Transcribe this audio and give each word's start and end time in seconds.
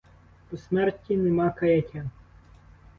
По 0.49 0.57
смерті 0.57 1.17
нема 1.17 1.49
каяття! 1.49 2.09